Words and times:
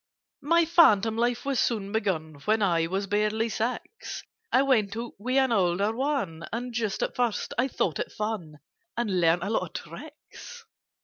"My 0.41 0.65
phantom 0.65 1.15
life 1.15 1.45
was 1.45 1.59
soon 1.59 1.91
begun: 1.91 2.41
When 2.45 2.63
I 2.63 2.87
was 2.87 3.05
barely 3.05 3.49
six, 3.49 4.23
I 4.51 4.63
went 4.63 4.97
out 4.97 5.13
with 5.19 5.37
an 5.37 5.51
older 5.51 5.95
one— 5.95 6.43
And 6.51 6.73
just 6.73 7.03
at 7.03 7.15
first 7.15 7.53
I 7.55 7.67
thought 7.67 7.99
it 7.99 8.11
fun, 8.11 8.57
And 8.97 9.21
learned 9.21 9.43
a 9.43 9.51
lot 9.51 9.61
of 9.61 9.73
tricks. 9.73 10.65